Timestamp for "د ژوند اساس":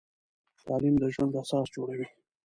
0.99-1.67